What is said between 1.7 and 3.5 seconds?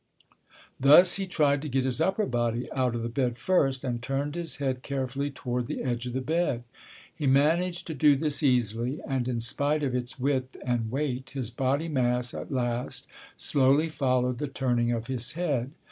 his upper body out of the bed